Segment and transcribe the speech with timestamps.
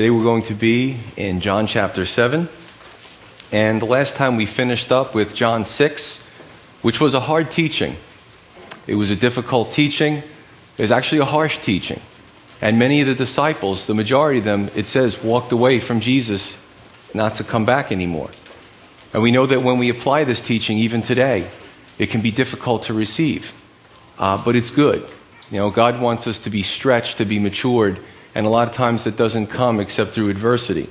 [0.00, 2.48] Today we're going to be in John chapter 7.
[3.52, 6.26] And the last time we finished up with John 6,
[6.80, 7.96] which was a hard teaching.
[8.86, 10.22] It was a difficult teaching.
[10.78, 12.00] It was actually a harsh teaching.
[12.62, 16.56] And many of the disciples, the majority of them, it says, walked away from Jesus
[17.12, 18.30] not to come back anymore.
[19.12, 21.50] And we know that when we apply this teaching, even today,
[21.98, 23.52] it can be difficult to receive.
[24.18, 25.06] Uh, but it's good.
[25.50, 28.00] You know, God wants us to be stretched, to be matured,
[28.34, 30.88] and a lot of times it doesn't come except through adversity.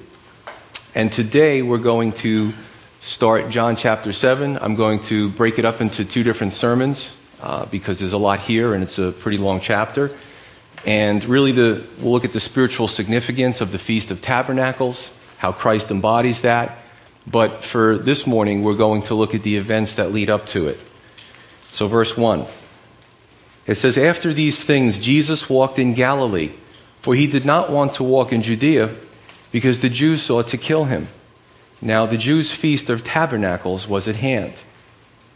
[0.96, 2.54] And today we're going to
[3.02, 4.58] start John chapter 7.
[4.58, 7.10] I'm going to break it up into two different sermons
[7.42, 10.12] uh, because there's a lot here and it's a pretty long chapter.
[10.86, 15.52] And really, the, we'll look at the spiritual significance of the Feast of Tabernacles, how
[15.52, 16.78] Christ embodies that.
[17.28, 20.68] But for this morning, we're going to look at the events that lead up to
[20.68, 20.80] it.
[21.74, 22.46] So, verse 1.
[23.68, 26.54] It says, After these things, Jesus walked in Galilee
[27.02, 28.96] for he did not want to walk in Judea
[29.52, 31.08] because the Jews sought to kill him.
[31.82, 34.54] Now, the Jews' feast of tabernacles was at hand.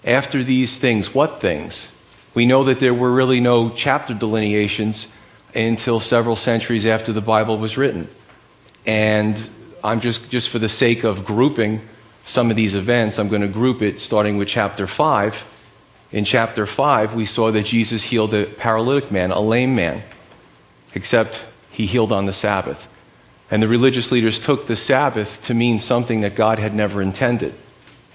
[0.03, 1.88] After these things, what things?
[2.33, 5.08] We know that there were really no chapter delineations
[5.55, 8.09] until several centuries after the Bible was written.
[8.86, 9.50] And
[9.83, 11.88] I'm just, just for the sake of grouping
[12.25, 15.45] some of these events, I'm going to group it starting with chapter 5.
[16.11, 20.03] In chapter 5, we saw that Jesus healed a paralytic man, a lame man,
[20.94, 22.88] except he healed on the Sabbath.
[23.52, 27.55] And the religious leaders took the Sabbath to mean something that God had never intended.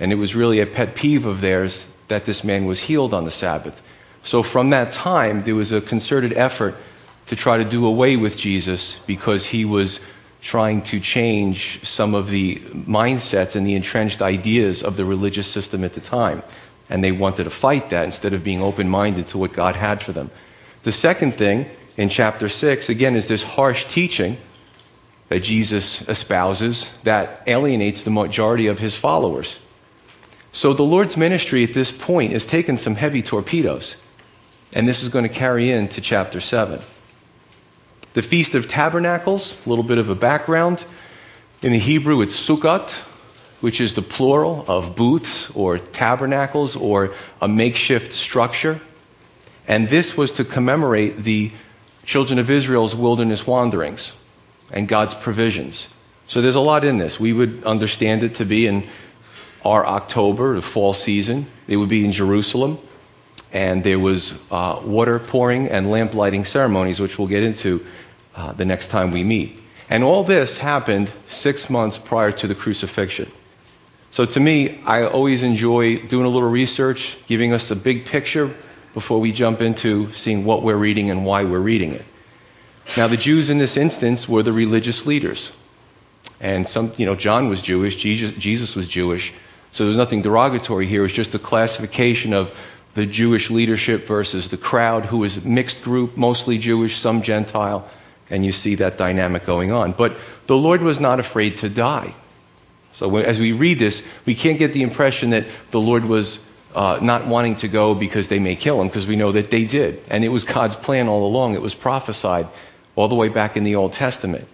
[0.01, 3.25] And it was really a pet peeve of theirs that this man was healed on
[3.25, 3.83] the Sabbath.
[4.23, 6.77] So from that time, there was a concerted effort
[7.27, 9.99] to try to do away with Jesus because he was
[10.41, 15.83] trying to change some of the mindsets and the entrenched ideas of the religious system
[15.83, 16.45] at the time.
[16.89, 20.01] And they wanted to fight that instead of being open minded to what God had
[20.01, 20.31] for them.
[20.85, 24.39] The second thing in chapter 6, again, is this harsh teaching
[25.29, 29.59] that Jesus espouses that alienates the majority of his followers.
[30.53, 33.97] So the Lord's ministry at this point is taking some heavy torpedoes,
[34.73, 36.81] and this is going to carry into chapter 7.
[38.15, 40.85] The Feast of Tabernacles, a little bit of a background.
[41.63, 42.91] In the Hebrew, it's Sukkot,
[43.61, 48.81] which is the plural of booths or tabernacles or a makeshift structure.
[49.67, 51.51] And this was to commemorate the
[52.09, 54.13] children of Israel's wilderness wanderings
[54.71, 55.89] and God's provisions.
[56.27, 57.21] So there's a lot in this.
[57.21, 58.89] We would understand it to be in
[59.63, 61.47] our October, the fall season.
[61.67, 62.79] It would be in Jerusalem.
[63.53, 67.85] And there was uh, water pouring and lamp lighting ceremonies, which we'll get into
[68.35, 69.61] uh, the next time we meet.
[69.91, 73.31] And all this happened six months prior to the crucifixion.
[74.13, 78.55] So to me, I always enjoy doing a little research, giving us a big picture
[78.99, 82.05] before we jump into seeing what we're reading and why we're reading it.
[82.97, 85.53] Now, the Jews in this instance were the religious leaders.
[86.41, 89.33] And some, you know, John was Jewish, Jesus, Jesus was Jewish.
[89.71, 91.05] So there's nothing derogatory here.
[91.05, 92.53] It's just a classification of
[92.95, 97.89] the Jewish leadership versus the crowd, who was a mixed group, mostly Jewish, some Gentile.
[98.31, 99.93] And you see that dynamic going on.
[99.93, 100.17] But
[100.49, 102.17] the Lord was not afraid to die.
[102.97, 106.45] So as we read this, we can't get the impression that the Lord was
[106.75, 109.65] uh, not wanting to go because they may kill him, because we know that they
[109.65, 110.03] did.
[110.11, 111.55] And it was God's plan all along.
[111.55, 112.49] It was prophesied
[112.95, 114.47] all the way back in the Old Testament.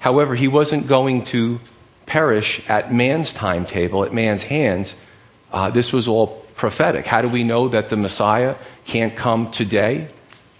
[0.00, 1.60] However, he wasn't going to
[2.06, 4.94] perish at man's timetable, at man's hands.
[5.52, 7.06] Uh, this was all prophetic.
[7.06, 10.08] How do we know that the Messiah can't come today?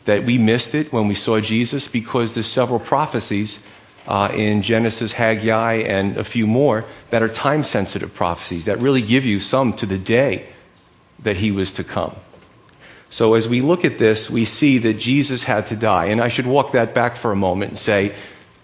[0.04, 1.88] That we missed it when we saw Jesus?
[1.88, 3.60] Because there's several prophecies
[4.06, 9.02] uh, in Genesis, Haggai, and a few more that are time sensitive prophecies that really
[9.02, 10.48] give you some to the day
[11.22, 12.14] that he was to come.
[13.10, 16.06] So as we look at this, we see that Jesus had to die.
[16.06, 18.14] And I should walk that back for a moment and say,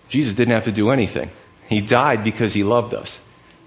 [0.09, 1.31] Jesus didn't have to do anything.
[1.69, 3.19] He died because he loved us.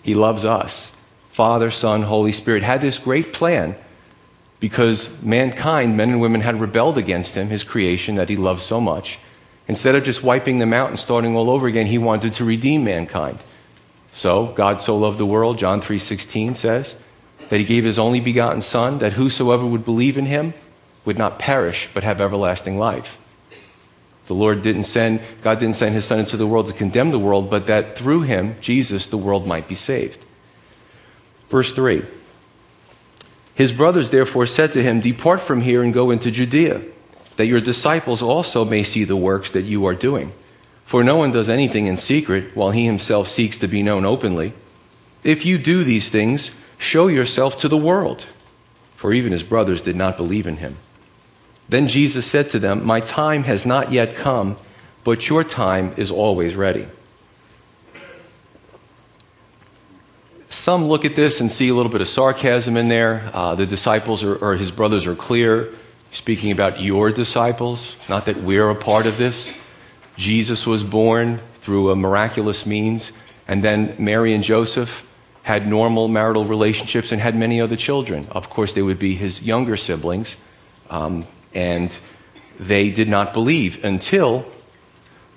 [0.01, 0.93] He loves us.
[1.31, 3.75] Father, Son, Holy Spirit had this great plan
[4.59, 8.79] because mankind, men and women, had rebelled against him, his creation that he loved so
[8.79, 9.19] much.
[9.67, 12.83] Instead of just wiping them out and starting all over again, he wanted to redeem
[12.83, 13.39] mankind.
[14.13, 16.95] So God so loved the world, John 3:16 says,
[17.49, 20.53] that he gave his only begotten Son, that whosoever would believe in him
[21.05, 23.17] would not perish, but have everlasting life.
[24.27, 27.19] The Lord didn't send, God didn't send his Son into the world to condemn the
[27.19, 30.23] world, but that through him, Jesus, the world might be saved.
[31.49, 32.03] Verse 3
[33.55, 36.83] His brothers therefore said to him, Depart from here and go into Judea,
[37.37, 40.31] that your disciples also may see the works that you are doing.
[40.85, 44.53] For no one does anything in secret while he himself seeks to be known openly.
[45.23, 48.25] If you do these things, Show yourself to the world.
[48.95, 50.77] For even his brothers did not believe in him.
[51.67, 54.57] Then Jesus said to them, My time has not yet come,
[55.03, 56.87] but your time is always ready.
[60.47, 63.29] Some look at this and see a little bit of sarcasm in there.
[63.33, 65.69] Uh, the disciples are, or his brothers are clear,
[66.11, 69.53] speaking about your disciples, not that we're a part of this.
[70.17, 73.11] Jesus was born through a miraculous means,
[73.47, 75.05] and then Mary and Joseph
[75.49, 78.27] had normal marital relationships and had many other children.
[78.29, 80.35] Of course, they would be his younger siblings,
[80.91, 81.25] um,
[81.55, 81.97] and
[82.59, 84.45] they did not believe until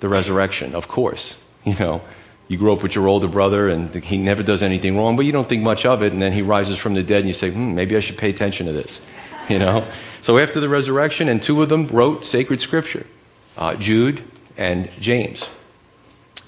[0.01, 1.37] the resurrection, of course.
[1.65, 2.01] You know,
[2.47, 5.31] you grow up with your older brother and he never does anything wrong, but you
[5.31, 7.49] don't think much of it, and then he rises from the dead and you say,
[7.49, 9.01] hmm, maybe I should pay attention to this.
[9.49, 9.85] You know?
[10.21, 13.05] So after the resurrection, and two of them wrote sacred scripture
[13.57, 14.23] uh, Jude
[14.57, 15.49] and James.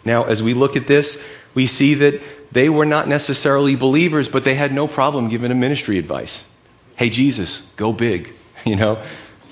[0.05, 1.21] Now, as we look at this,
[1.55, 2.21] we see that
[2.55, 6.41] they were not necessarily believers, but they had no problem giving a ministry advice.
[6.95, 8.31] Hey, Jesus, go big.
[8.65, 9.03] You know,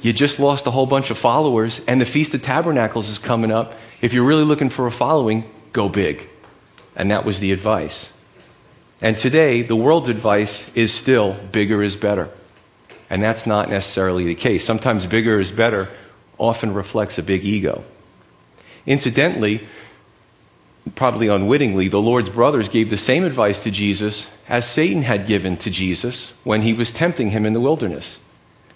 [0.02, 3.52] you just lost a whole bunch of followers, and the Feast of Tabernacles is coming
[3.52, 3.76] up.
[4.02, 6.28] If you're really looking for a following, go big.
[6.96, 8.12] And that was the advice.
[9.02, 12.32] And today, the world's advice is still bigger is better.
[13.08, 14.66] And that's not necessarily the case.
[14.66, 15.92] Sometimes bigger is better
[16.40, 17.84] often reflects a big ego.
[18.88, 19.68] Incidentally,
[20.96, 25.58] probably unwittingly, the Lord's brothers gave the same advice to Jesus as Satan had given
[25.58, 28.18] to Jesus when he was tempting him in the wilderness.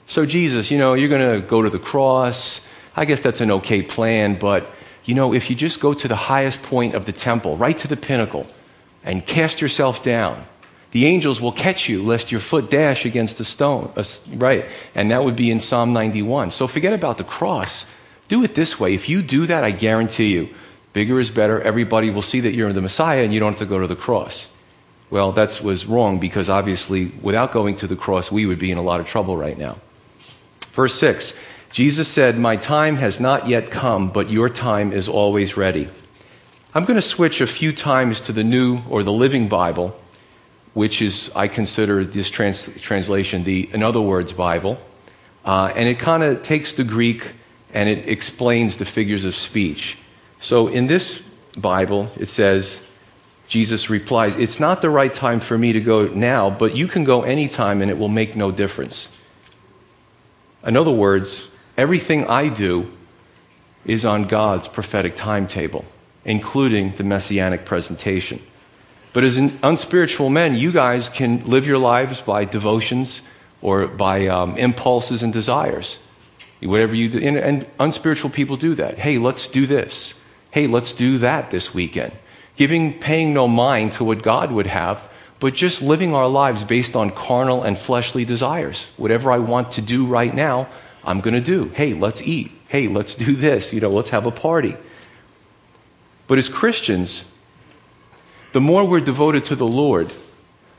[0.08, 2.62] So, Jesus, you know, you're going to go to the cross.
[2.96, 4.72] I guess that's an okay plan, but,
[5.06, 7.88] you know, if you just go to the highest point of the temple, right to
[7.88, 8.48] the pinnacle,
[9.04, 10.46] and cast yourself down,
[10.92, 13.92] the angels will catch you lest your foot dash against a stone.
[14.34, 14.66] Right.
[14.96, 16.52] And that would be in Psalm 91.
[16.52, 17.86] So forget about the cross.
[18.30, 18.94] Do it this way.
[18.94, 20.50] If you do that, I guarantee you,
[20.98, 21.62] bigger is better.
[21.62, 23.96] Everybody will see that you're the Messiah and you don't have to go to the
[23.96, 24.48] cross.
[25.12, 28.80] Well, that was wrong because obviously, without going to the cross, we would be in
[28.80, 29.78] a lot of trouble right now.
[30.72, 31.34] Verse 6
[31.72, 35.88] Jesus said, My time has not yet come, but your time is always ready.
[36.74, 39.96] I'm going to switch a few times to the New or the Living Bible,
[40.74, 44.80] which is, I consider this trans- translation the In Other Words Bible.
[45.46, 47.34] Uh, and it kind of takes the Greek
[47.72, 49.96] and it explains the figures of speech.
[50.40, 51.22] So in this
[51.58, 52.80] Bible, it says,
[53.48, 57.04] Jesus replies, It's not the right time for me to go now, but you can
[57.04, 59.08] go anytime and it will make no difference.
[60.66, 61.48] In other words,
[61.78, 62.92] everything I do
[63.86, 65.86] is on God's prophetic timetable,
[66.26, 68.42] including the messianic presentation.
[69.14, 73.22] But as unspiritual men, you guys can live your lives by devotions
[73.62, 75.98] or by um, impulses and desires.
[76.62, 77.20] Whatever you do.
[77.20, 79.00] And, and unspiritual people do that.
[79.00, 80.14] Hey, let's do this.
[80.52, 82.14] Hey, let's do that this weekend.
[82.56, 85.10] Giving, paying no mind to what God would have,
[85.40, 88.92] but just living our lives based on carnal and fleshly desires.
[88.98, 90.68] Whatever I want to do right now,
[91.04, 91.70] I'm going to do.
[91.76, 92.52] Hey, let's eat.
[92.68, 93.72] Hey, let's do this.
[93.72, 94.76] You know, let's have a party.
[96.28, 97.24] But as Christians,
[98.54, 100.12] the more we're devoted to the Lord,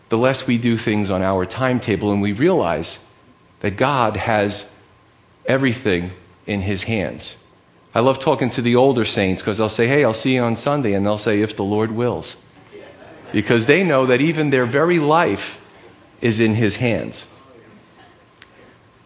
[0.08, 2.98] the less we do things on our timetable, and we realize
[3.60, 4.64] that God has
[5.46, 6.12] everything
[6.46, 7.36] in His hands.
[7.94, 10.56] I love talking to the older saints because they'll say, Hey, I'll see you on
[10.56, 12.37] Sunday, and they'll say, If the Lord wills
[13.32, 15.61] because they know that even their very life
[16.20, 17.26] is in His hands.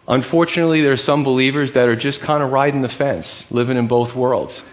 [0.07, 3.87] Unfortunately, there are some believers that are just kind of riding the fence, living in
[3.87, 4.63] both worlds.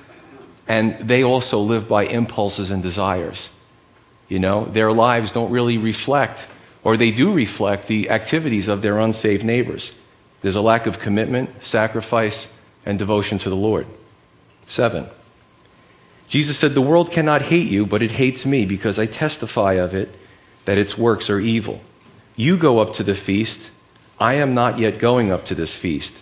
[0.67, 3.51] And they also live by impulses and desires.
[4.29, 6.47] You know, their lives don't really reflect,
[6.85, 9.93] or they do reflect, the activities of their unsaved neighbors.
[10.43, 12.49] There's a lack of commitment, sacrifice,
[12.87, 13.87] and devotion to the Lord.
[14.71, 15.09] Seven.
[16.29, 19.95] Jesus said, The world cannot hate you, but it hates me because I testify of
[19.95, 20.15] it
[20.65, 21.81] that its works are evil.
[22.37, 23.73] You go up to the feast.
[24.21, 26.15] I am not yet going up to this feast,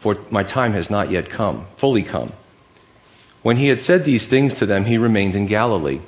[0.00, 2.34] for my time has not yet come, fully come.
[3.42, 6.00] When he had said these things to them, he remained in Galilee.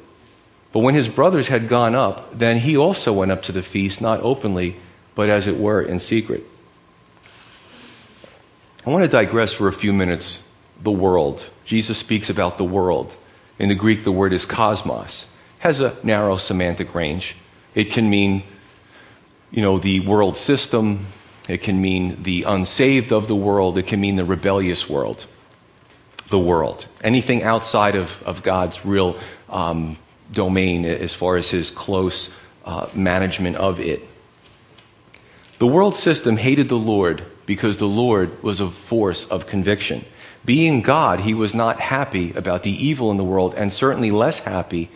[0.73, 4.03] But when his brothers had gone up, then he also went up to the feast,
[4.03, 4.77] not openly,
[5.15, 6.45] but as it were in secret.
[8.85, 10.43] I want to digress for a few minutes.
[10.87, 11.45] The world.
[11.65, 13.13] Jesus speaks about the world.
[13.59, 15.25] In the Greek, the word is cosmos.
[15.59, 17.35] Has a narrow semantic range.
[17.75, 18.45] It can mean,
[19.51, 21.07] you know, the world system.
[21.49, 23.79] It can mean the unsaved of the world.
[23.79, 25.27] It can mean the rebellious world.
[26.29, 26.87] The world.
[27.03, 29.99] Anything outside of, of God's real um,
[30.31, 32.31] domain as far as his close
[32.65, 34.07] uh, management of it.
[35.59, 40.05] The world system hated the Lord because the Lord was a force of conviction.
[40.47, 44.39] Being God, he was not happy about the evil in the world and certainly less
[44.39, 44.89] happy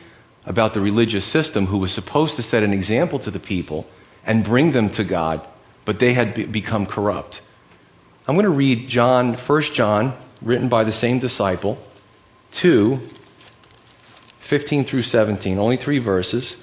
[0.46, 3.86] about the religious system who was supposed to set an example to the people
[4.24, 5.44] and bring them to God,
[5.84, 7.42] but they had be- become corrupt.
[8.28, 11.78] I'm going to read John, 1 John, written by the same disciple,
[12.52, 13.08] 2,
[14.38, 16.56] 15 through 17, only three verses.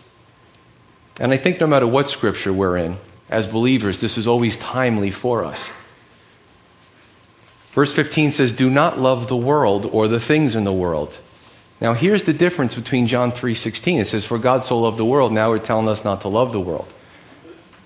[1.20, 2.98] And I think no matter what scripture we're in,
[3.29, 5.70] as believers, this is always timely for us.
[7.77, 11.19] Verse 15 says, Do not love the world or the things in the world.
[11.79, 14.00] Now here's the difference between John 3:16.
[14.00, 15.31] It says, For God so loved the world.
[15.31, 16.91] Now we're telling us not to love the world.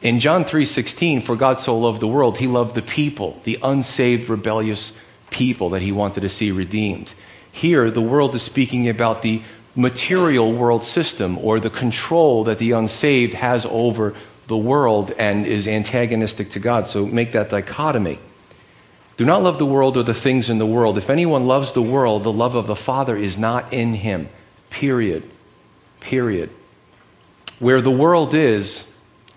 [0.02, 4.30] In John 3:16, for God so loved the world, he loved the people, the unsaved
[4.30, 4.94] rebellious
[5.30, 7.14] people that he wanted to see redeemed.
[7.52, 9.42] Here the world is speaking about the
[9.76, 14.14] material world system or the control that the unsaved has over
[14.48, 16.88] the world and is antagonistic to God.
[16.88, 18.20] So make that dichotomy.
[19.22, 20.98] Do not love the world or the things in the world.
[20.98, 24.30] If anyone loves the world, the love of the Father is not in him.
[24.72, 25.22] Period.
[26.00, 26.50] Period.
[27.60, 28.84] Where the world is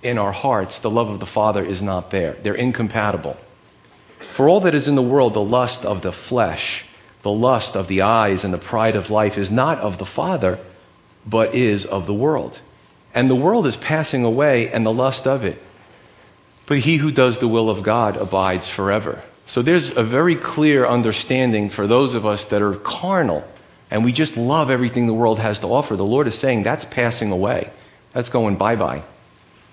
[0.03, 2.33] in our hearts, the love of the Father is not there.
[2.43, 3.37] They're incompatible.
[4.33, 6.87] For all that is in the world, the lust of the flesh,
[7.21, 10.59] the lust of the eyes, and the pride of life is not of the Father,
[11.27, 12.59] but is of the world.
[13.13, 15.61] And the world is passing away, and the lust of it.
[16.65, 19.23] But he who does the will of God abides forever.
[19.47, 23.47] So there's a very clear understanding for those of us that are carnal
[23.91, 25.95] and we just love everything the world has to offer.
[25.95, 27.71] The Lord is saying that's passing away,
[28.13, 29.05] that's going bye bye.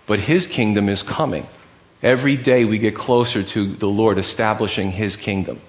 [0.06, 1.48] But His kingdom is coming.
[2.04, 5.62] Every day we get closer to the Lord establishing His kingdom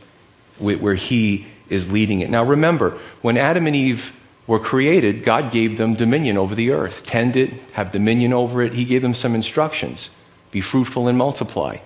[0.59, 2.31] where He is leading it.
[2.31, 4.13] Now remember, when Adam and Eve
[4.47, 7.07] were created, God gave them dominion over the earth.
[7.07, 8.75] Tend it, have dominion over it.
[8.75, 10.11] He gave them some instructions
[10.51, 11.79] be fruitful and multiply.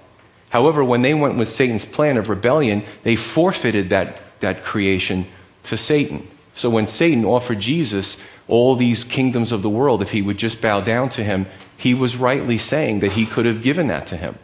[0.57, 5.27] However, when they went with Satan's plan of rebellion, they forfeited that, that creation
[5.65, 6.27] to Satan.
[6.55, 8.17] So when Satan offered Jesus
[8.49, 11.45] all these kingdoms of the world, if he would just bow down to him,
[11.77, 14.39] he was rightly saying that he could have given that to him.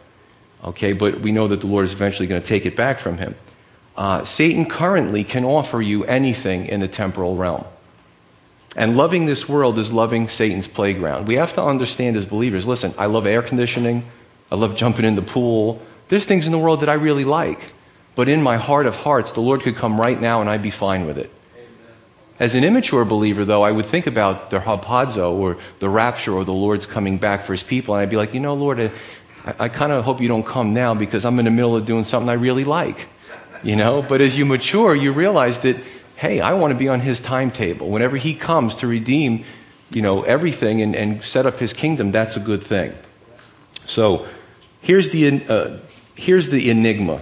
[0.63, 3.17] Okay, but we know that the Lord is eventually going to take it back from
[3.17, 3.33] him.
[3.97, 7.65] Uh, Satan currently can offer you anything in the temporal realm.
[8.75, 11.27] And loving this world is loving Satan's playground.
[11.27, 14.05] We have to understand as believers listen, I love air conditioning,
[14.51, 15.81] I love jumping in the pool.
[16.09, 17.73] There's things in the world that I really like.
[18.15, 20.71] But in my heart of hearts, the Lord could come right now and I'd be
[20.71, 21.31] fine with it.
[22.39, 26.43] As an immature believer, though, I would think about the harpazo or the rapture or
[26.43, 28.91] the Lord's coming back for his people, and I'd be like, you know, Lord, I,
[29.59, 32.03] I kind of hope you don't come now because I'm in the middle of doing
[32.03, 33.07] something I really like
[33.63, 34.01] you know?
[34.01, 35.77] But as you mature, you realize that,
[36.17, 37.89] hey, I want to be on his timetable.
[37.89, 39.45] Whenever he comes to redeem,
[39.91, 42.93] you know, everything and, and set up his kingdom, that's a good thing.
[43.85, 44.27] So
[44.81, 45.77] here's the, uh,
[46.15, 47.21] here's the enigma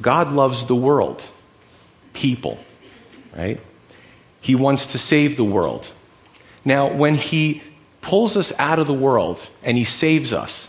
[0.00, 1.28] God loves the world,
[2.12, 2.58] people,
[3.36, 3.60] right?
[4.40, 5.92] He wants to save the world.
[6.64, 7.62] Now, when he
[8.00, 10.68] pulls us out of the world and he saves us,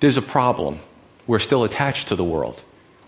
[0.00, 0.80] there's a problem.
[1.26, 2.62] We're still attached to the world.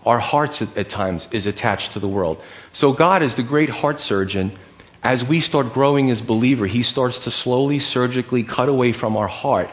[0.05, 2.41] Our hearts at, at times is attached to the world.
[2.73, 4.57] So God is the great heart surgeon.
[5.03, 9.27] As we start growing as believer, he starts to slowly surgically cut away from our
[9.27, 9.69] heart.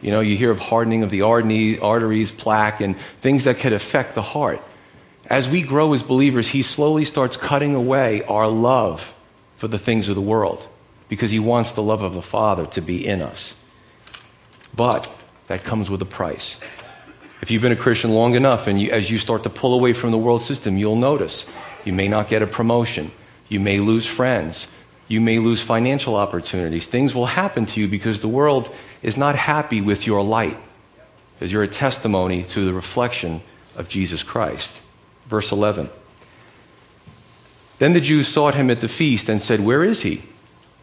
[0.00, 4.14] You know, you hear of hardening of the arteries, plaque, and things that could affect
[4.14, 4.62] the heart.
[5.26, 9.14] As we grow as believers, he slowly starts cutting away our love
[9.56, 10.66] for the things of the world
[11.08, 13.54] because he wants the love of the Father to be in us.
[14.74, 15.10] But
[15.48, 16.56] that comes with a price.
[17.42, 19.92] If you've been a Christian long enough and you, as you start to pull away
[19.92, 21.44] from the world system, you'll notice
[21.84, 23.10] you may not get a promotion.
[23.48, 24.68] You may lose friends.
[25.08, 26.86] You may lose financial opportunities.
[26.86, 30.58] Things will happen to you because the world is not happy with your light,
[31.34, 33.42] because you're a testimony to the reflection
[33.76, 34.80] of Jesus Christ.
[35.26, 35.88] Verse 11.
[37.78, 40.22] Then the Jews sought him at the feast and said, Where is he?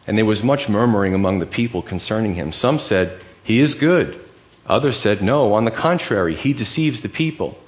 [0.06, 2.52] And there was much murmuring among the people concerning him.
[2.52, 4.20] Some said, He is good.
[4.66, 7.58] Others said, No, on the contrary, he deceives the people.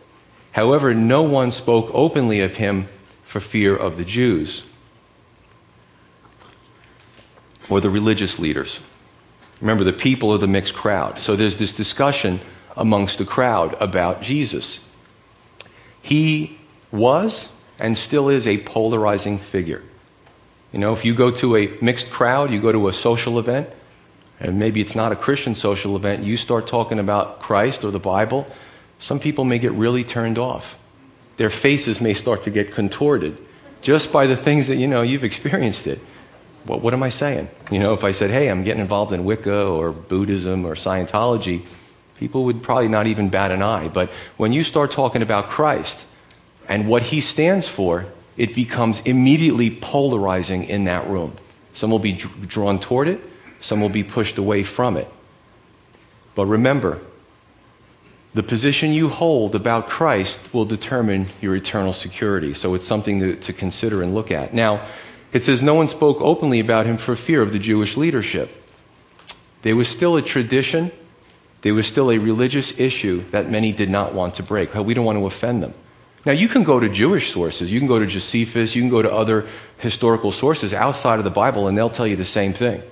[0.53, 2.89] However, no one spoke openly of him
[3.23, 4.65] for fear of the Jews
[7.69, 8.81] or the religious leaders.
[9.61, 11.19] Remember, the people are the mixed crowd.
[11.19, 12.41] So there's this discussion
[12.77, 14.81] amongst the crowd about Jesus.
[16.01, 16.59] He
[16.91, 19.83] was and still is a polarizing figure.
[20.73, 23.69] You know, if you go to a mixed crowd, you go to a social event,
[24.39, 27.99] and maybe it's not a Christian social event, you start talking about Christ or the
[27.99, 28.47] Bible,
[28.99, 30.77] some people may get really turned off.
[31.39, 33.37] Their faces may start to get contorted
[33.83, 36.01] just by the things that, you know, you've experienced it.
[36.65, 37.49] What, what am I saying?
[37.71, 41.65] You know, if I said, hey, I'm getting involved in Wicca or Buddhism or Scientology,
[42.19, 43.89] people would probably not even bat an eye.
[43.89, 46.05] But when you start talking about Christ
[46.69, 51.35] and what he stands for, it becomes immediately polarizing in that room.
[51.73, 53.21] Some will be drawn toward it,
[53.61, 55.09] some will be pushed away from it.
[56.35, 57.01] But remember,
[58.33, 62.55] the position you hold about Christ will determine your eternal security.
[62.55, 64.55] So it's something to, to, consider and look at.
[64.55, 64.87] Now,
[65.33, 68.57] it says no one spoke openly about him for fear of the Jewish leadership.
[69.63, 70.91] There was still a tradition,
[71.63, 74.75] there was still a religious issue that many did not want to break.
[74.75, 75.75] We don't want to offend them.
[76.27, 79.01] Now, you can go to Jewish sources, you can go to Josephus, you can go
[79.01, 79.47] to other
[79.79, 82.83] historical sources outside of the Bible, and they'll tell you the same thing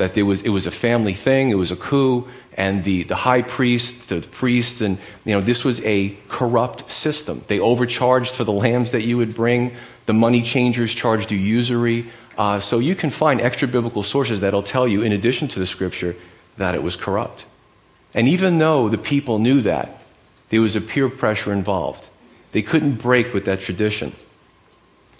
[0.00, 3.42] that was, it was a family thing, it was a coup, and the, the high
[3.42, 7.44] priest, the priests, and you know, this was a corrupt system.
[7.48, 9.76] They overcharged for the lambs that you would bring,
[10.10, 12.10] the money changers charged you usury.
[12.36, 15.66] Uh, so you can find extra biblical sources that'll tell you, in addition to the
[15.66, 16.16] scripture,
[16.56, 17.44] that it was corrupt.
[18.12, 20.02] And even though the people knew that,
[20.48, 22.08] there was a peer pressure involved.
[22.50, 24.12] They couldn't break with that tradition.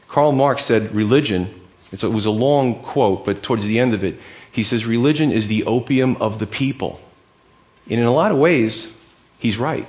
[0.09, 1.55] Karl Marx said religion,
[1.93, 4.19] it was a long quote, but towards the end of it,
[4.51, 7.01] he says religion is the opium of the people.
[7.89, 8.89] And in a lot of ways,
[9.39, 9.87] he's right.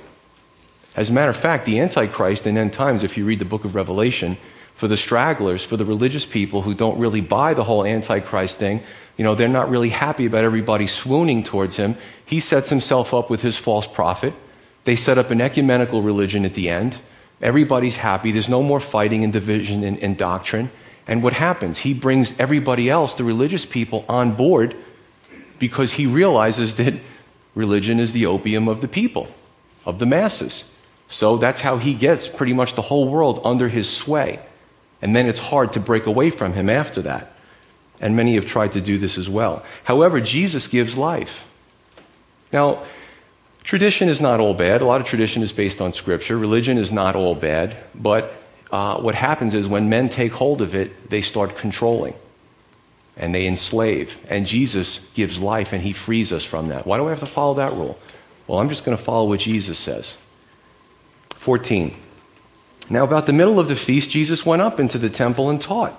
[0.94, 3.64] As a matter of fact, the Antichrist in end times, if you read the book
[3.64, 4.38] of Revelation,
[4.82, 8.82] for the stragglers, for the religious people who don't really buy the whole Antichrist thing,
[9.16, 11.96] you know, they're not really happy about everybody swooning towards him.
[12.26, 14.34] He sets himself up with his false prophet.
[14.82, 16.98] They set up an ecumenical religion at the end.
[17.40, 18.32] Everybody's happy.
[18.32, 20.68] There's no more fighting and division and, doctrine.
[21.06, 21.78] And what happens?
[21.78, 24.74] He brings everybody else, the religious people, on board
[25.60, 26.94] because he realizes that
[27.54, 29.28] religion is the opium of the people,
[29.86, 30.72] of the masses.
[31.08, 34.40] So that's how he gets pretty much the whole world under his sway.
[35.02, 37.32] And then it's hard to break away from him after that.
[38.00, 39.64] And many have tried to do this as well.
[39.84, 41.44] However, Jesus gives life.
[42.52, 42.84] Now,
[43.64, 44.80] tradition is not all bad.
[44.80, 46.38] A lot of tradition is based on scripture.
[46.38, 47.76] Religion is not all bad.
[47.94, 48.32] But
[48.70, 52.14] uh, what happens is when men take hold of it, they start controlling
[53.16, 54.16] and they enslave.
[54.28, 56.86] And Jesus gives life and he frees us from that.
[56.86, 57.98] Why do I have to follow that rule?
[58.46, 60.16] Well, I'm just going to follow what Jesus says.
[61.36, 61.96] 14.
[62.90, 65.98] Now, about the middle of the feast, Jesus went up into the temple and taught.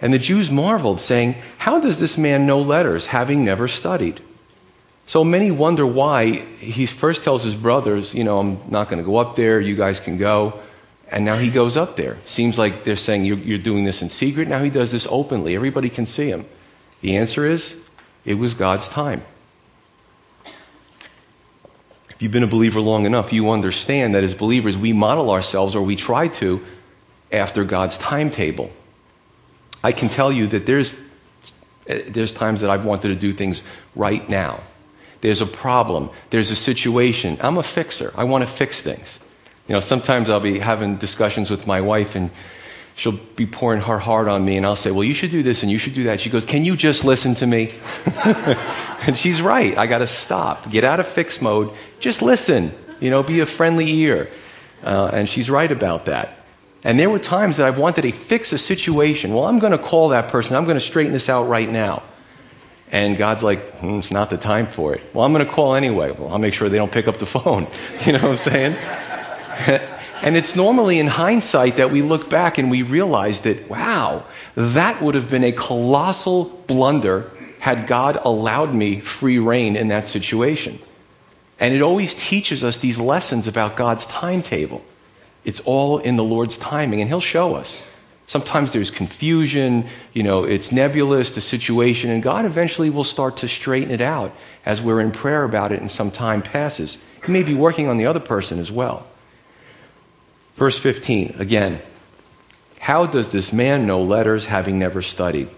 [0.00, 4.20] And the Jews marveled, saying, How does this man know letters, having never studied?
[5.06, 9.06] So many wonder why he first tells his brothers, You know, I'm not going to
[9.06, 10.60] go up there, you guys can go.
[11.08, 12.18] And now he goes up there.
[12.24, 14.48] Seems like they're saying you're, you're, doing this in secret.
[14.48, 15.54] Now he does this openly.
[15.54, 16.46] Everybody can see him.
[17.02, 17.74] The answer is
[18.24, 19.22] it was God's time.
[22.22, 25.74] If you've been a believer long enough, you understand that as believers, we model ourselves,
[25.74, 26.64] or we try to,
[27.32, 28.70] after God's timetable.
[29.82, 30.94] I can tell you that there's,
[31.84, 33.64] there's times that I've wanted to do things
[33.96, 34.60] right now.
[35.20, 37.38] There's a problem, there's a situation.
[37.40, 39.18] I'm a fixer, I want to fix things.
[39.66, 42.30] You know, sometimes I'll be having discussions with my wife and
[42.94, 45.62] she'll be pouring her heart on me and I'll say, Well, you should do this
[45.62, 46.20] and you should do that.
[46.20, 47.70] She goes, Can you just listen to me?
[48.24, 49.76] and she's right.
[49.76, 50.70] I got to stop.
[50.70, 51.72] Get out of fix mode.
[52.00, 52.74] Just listen.
[53.00, 54.28] You know, be a friendly ear.
[54.82, 56.38] Uh, and she's right about that.
[56.84, 59.32] And there were times that I've wanted to fix a situation.
[59.32, 60.56] Well, I'm going to call that person.
[60.56, 62.02] I'm going to straighten this out right now.
[62.90, 65.02] And God's like, hmm, it's not the time for it.
[65.14, 66.10] Well, I'm going to call anyway.
[66.10, 67.68] Well, I'll make sure they don't pick up the phone.
[68.06, 69.88] You know what I'm saying?
[70.22, 75.02] and it's normally in hindsight that we look back and we realize that, wow, that
[75.02, 80.78] would have been a colossal blunder had God allowed me free rein in that situation.
[81.58, 84.84] And it always teaches us these lessons about God's timetable.
[85.44, 87.82] It's all in the Lord's timing, and He'll show us.
[88.26, 93.48] Sometimes there's confusion, you know, it's nebulous, the situation, and God eventually will start to
[93.48, 96.98] straighten it out as we're in prayer about it and some time passes.
[97.26, 99.06] He may be working on the other person as well.
[100.56, 101.80] Verse 15, again.
[102.78, 105.48] How does this man know letters having never studied?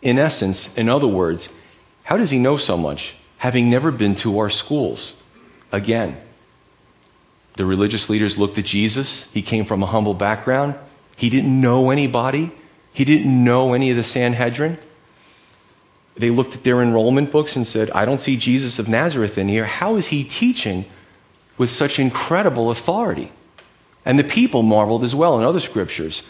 [0.00, 1.50] In essence, in other words,
[2.04, 5.12] how does he know so much having never been to our schools?
[5.72, 6.16] Again,
[7.56, 9.26] the religious leaders looked at Jesus.
[9.32, 10.74] He came from a humble background.
[11.16, 12.50] He didn't know anybody,
[12.92, 14.78] he didn't know any of the Sanhedrin.
[16.16, 19.48] They looked at their enrollment books and said, I don't see Jesus of Nazareth in
[19.48, 19.64] here.
[19.64, 20.84] How is he teaching
[21.58, 23.32] with such incredible authority?
[24.04, 26.22] And the people marveled as well in other scriptures.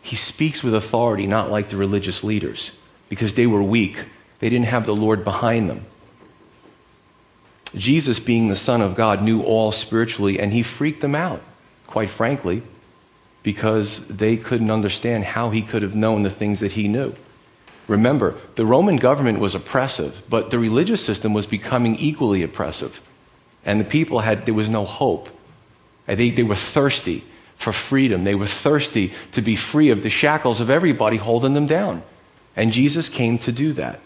[0.00, 2.70] He speaks with authority, not like the religious leaders,
[3.08, 4.04] because they were weak.
[4.38, 5.84] They didn't have the Lord behind them.
[7.74, 11.42] Jesus, being the Son of God, knew all spiritually, and he freaked them out,
[11.86, 12.62] quite frankly,
[13.42, 17.14] because they couldn't understand how he could have known the things that he knew.
[17.86, 23.02] Remember, the Roman government was oppressive, but the religious system was becoming equally oppressive.
[23.64, 25.30] And the people had, there was no hope.
[26.16, 27.24] They, they were thirsty
[27.56, 28.24] for freedom.
[28.24, 32.02] They were thirsty to be free of the shackles of everybody holding them down.
[32.56, 34.00] And Jesus came to do that.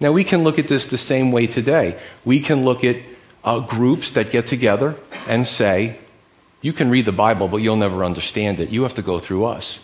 [0.00, 1.98] Now, we can look at this the same way today.
[2.24, 2.98] We can look at
[3.42, 5.98] uh, groups that get together and say,
[6.60, 8.68] You can read the Bible, but you'll never understand it.
[8.68, 9.78] You have to go through us.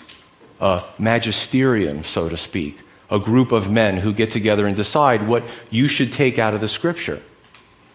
[0.61, 2.79] A magisterium, so to speak,
[3.11, 6.61] a group of men who get together and decide what you should take out of
[6.61, 7.21] the scripture.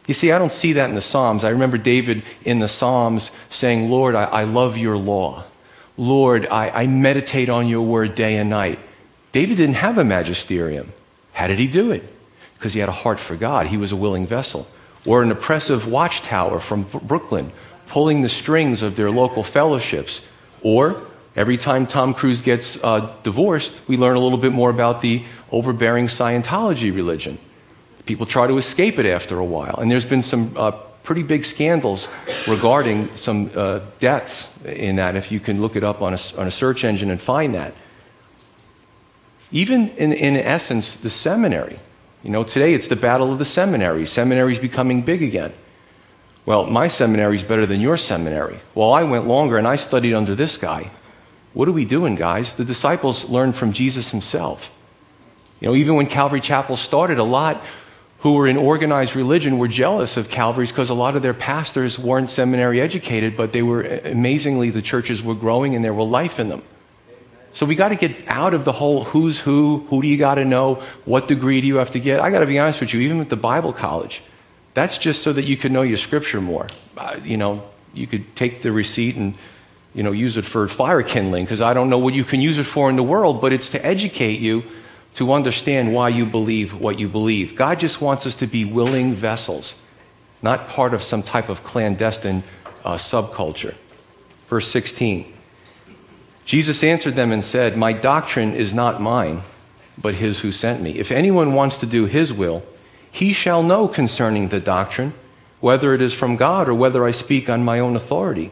[0.10, 1.44] You see, I don't see that in the Psalms.
[1.44, 5.44] I remember David in the Psalms saying, Lord, I, I love your law.
[5.98, 8.80] Lord, I, I meditate on your word day and night.
[9.34, 10.94] David didn't have a magisterium.
[11.34, 12.12] How did he do it?
[12.56, 13.68] Because he had a heart for God.
[13.68, 14.68] He was a willing vessel.
[15.06, 17.52] Or an oppressive watchtower from Brooklyn,
[17.86, 20.22] pulling the strings of their local fellowships.
[20.64, 25.02] Or every time Tom Cruise gets uh, divorced, we learn a little bit more about
[25.02, 27.38] the overbearing Scientology religion.
[28.10, 29.76] People try to escape it after a while.
[29.78, 30.72] And there's been some uh,
[31.04, 32.08] pretty big scandals
[32.48, 36.48] regarding some uh, deaths in that, if you can look it up on a, on
[36.48, 37.76] a search engine and find that.
[39.52, 41.78] Even in, in essence, the seminary.
[42.24, 44.08] You know, today it's the battle of the seminary.
[44.08, 45.54] Seminary's becoming big again.
[46.48, 48.58] Well, my seminary is better than your seminary.
[48.74, 50.90] Well, I went longer and I studied under this guy.
[51.54, 52.56] What are we doing, guys?
[52.56, 54.72] The disciples learned from Jesus himself.
[55.60, 57.62] You know, even when Calvary Chapel started, a lot
[58.20, 61.98] who were in organized religion were jealous of Calvary's because a lot of their pastors
[61.98, 66.40] weren't seminary educated, but they were amazingly, the churches were growing and there were life
[66.40, 66.62] in them.
[67.54, 70.36] So we got to get out of the whole who's who, who do you got
[70.36, 72.20] to know, what degree do you have to get.
[72.20, 74.22] I got to be honest with you, even with the Bible college,
[74.74, 76.68] that's just so that you can know your scripture more.
[76.96, 79.34] Uh, you know, you could take the receipt and
[79.96, 82.60] you know use it for fire kindling because I don't know what you can use
[82.60, 84.64] it for in the world, but it's to educate you
[85.16, 87.56] to understand why you believe what you believe.
[87.56, 89.76] God just wants us to be willing vessels,
[90.42, 92.44] not part of some type of clandestine
[92.86, 93.76] uh, subculture.
[94.48, 95.34] Verse 16.
[96.46, 99.42] Jesus answered them and said, My doctrine is not mine,
[99.98, 100.98] but his who sent me.
[100.98, 102.64] If anyone wants to do his will,
[103.12, 105.14] he shall know concerning the doctrine,
[105.60, 108.52] whether it is from God or whether I speak on my own authority.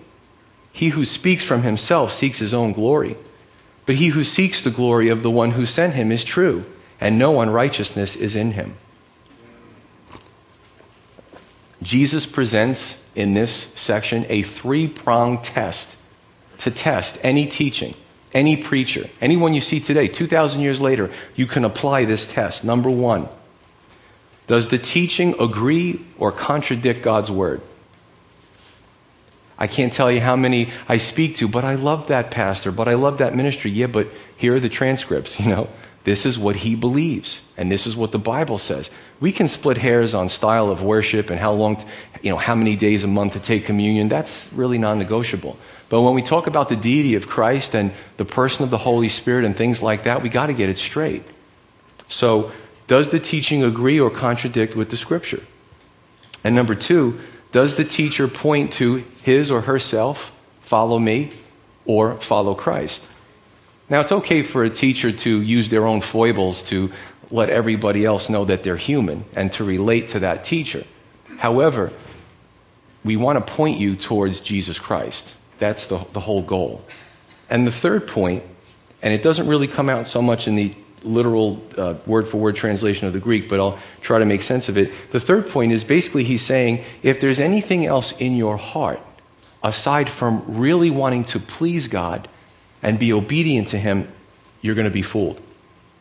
[0.71, 3.15] He who speaks from himself seeks his own glory,
[3.88, 6.65] but he who seeks the glory of the one who sent him is true,
[7.00, 8.76] and no unrighteousness is in him.
[11.82, 15.95] Jesus presents in this section a three pronged test
[16.58, 17.95] to test any teaching,
[18.34, 22.65] any preacher, anyone you see today, 2,000 years later, you can apply this test.
[22.65, 23.30] Number one,
[24.47, 27.62] does the teaching agree or contradict God's word?
[29.57, 32.87] I can't tell you how many I speak to, but I love that pastor, but
[32.87, 33.71] I love that ministry.
[33.71, 35.69] Yeah, but here are the transcripts, you know.
[36.03, 38.89] This is what he believes, and this is what the Bible says.
[39.19, 41.83] We can split hairs on style of worship and how long,
[42.21, 44.07] you know, how many days a month to take communion.
[44.07, 45.57] That's really non negotiable.
[45.89, 49.09] But when we talk about the deity of Christ and the person of the Holy
[49.09, 51.23] Spirit and things like that, we got to get it straight.
[52.07, 52.53] So,
[52.87, 55.43] does the teaching agree or contradict with the scripture?
[56.43, 57.19] And number two,
[57.51, 60.31] does the teacher point to his or herself,
[60.62, 61.31] follow me,
[61.86, 63.07] or follow Christ?
[63.89, 66.91] Now, it's okay for a teacher to use their own foibles to
[67.31, 70.86] let everybody else know that they're human and to relate to that teacher.
[71.38, 71.91] However,
[73.03, 75.33] we want to point you towards Jesus Christ.
[75.60, 76.83] That's the, the whole goal.
[77.49, 78.43] And the third point,
[79.01, 81.55] and it doesn't really come out so much in the literal
[82.05, 84.91] word for word translation of the Greek, but I'll try to make sense of it.
[85.12, 88.99] The third point is basically he's saying if there's anything else in your heart
[89.63, 92.27] aside from really wanting to please God
[92.81, 94.07] and be obedient to Him,
[94.62, 95.41] you're going to be fooled.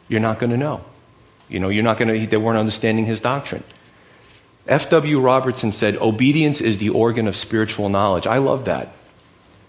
[0.09, 0.85] You're not going to know.
[1.49, 3.63] You know, you're not going to, they weren't understanding his doctrine.
[4.67, 5.21] F.W.
[5.21, 8.27] Robertson said, Obedience is the organ of spiritual knowledge.
[8.27, 8.93] I love that.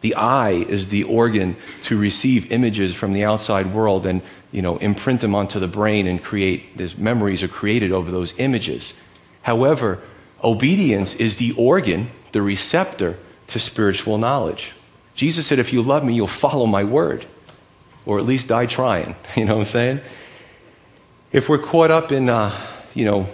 [0.02, 4.78] The eye is the organ to receive images from the outside world and you know,
[4.78, 8.94] imprint them onto the brain and create, these memories are created over those images.
[9.42, 10.00] However,
[10.44, 14.74] obedience is the organ, the receptor to spiritual knowledge.
[15.16, 17.26] Jesus said, if you love me, you'll follow my word,
[18.06, 19.16] or at least die trying.
[19.36, 20.02] You know what I'm saying?
[21.32, 22.56] If we're caught up in, uh,
[22.94, 23.28] you know,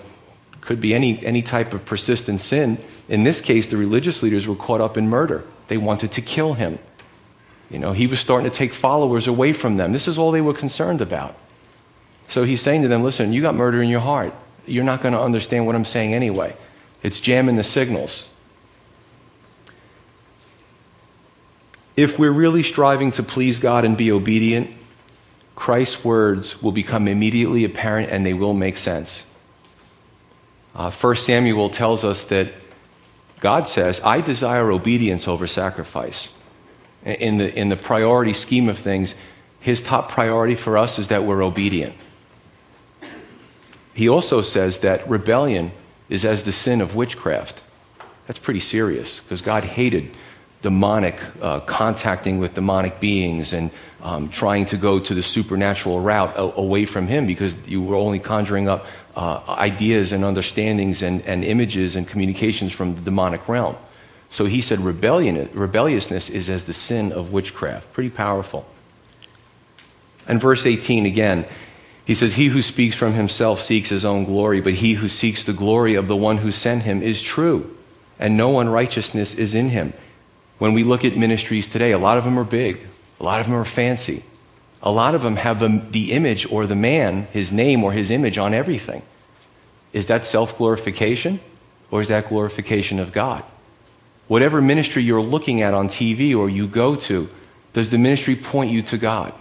[0.62, 4.56] could be any, any type of persistent sin, in this case, the religious leaders were
[4.56, 5.44] caught up in murder.
[5.68, 6.80] They wanted to kill him.
[7.70, 9.92] You know, he was starting to take followers away from them.
[9.92, 11.36] This is all they were concerned about.
[12.30, 14.34] So he's saying to them, listen, you got murder in your heart.
[14.66, 16.56] You're not going to understand what I'm saying anyway.
[17.02, 18.28] It's jamming the signals.
[21.96, 24.72] If we're really striving to please God and be obedient,
[25.56, 29.26] Christ's words will become immediately apparent and they will make sense.
[30.76, 32.52] Uh, 1 Samuel tells us that
[33.40, 36.30] God says, I desire obedience over sacrifice
[37.06, 39.16] in the, in the priority scheme of things,
[39.60, 41.96] his top priority for us is that we're obedient.
[43.94, 45.72] He also says that rebellion
[46.10, 47.62] is as the sin of witchcraft.
[48.28, 50.12] That's pretty serious because God hated
[50.62, 53.70] demonic, uh, contacting with demonic beings and
[54.02, 58.20] um, trying to go to the supernatural route away from Him because you were only
[58.20, 58.86] conjuring up
[59.16, 63.76] uh, ideas and understandings and, and images and communications from the demonic realm.
[64.34, 67.94] So he said rebellion, rebelliousness is as the sin of witchcraft.
[67.94, 68.66] Pretty powerful.
[70.28, 71.46] And verse 18 again,
[72.04, 75.44] he says, He who speaks from himself seeks his own glory, but he who seeks
[75.44, 77.78] the glory of the one who sent him is true,
[78.18, 79.94] and no unrighteousness is in him.
[80.58, 82.80] When we look at ministries today, a lot of them are big,
[83.20, 84.24] a lot of them are fancy,
[84.82, 88.10] a lot of them have the, the image or the man, his name or his
[88.10, 89.04] image on everything.
[89.92, 91.40] Is that self glorification,
[91.92, 93.44] or is that glorification of God?
[94.28, 97.30] Whatever ministry you're looking at on TV or you go to,
[97.74, 99.34] does the ministry point you to God?